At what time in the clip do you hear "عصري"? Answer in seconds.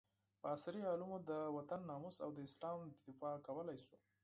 0.55-0.81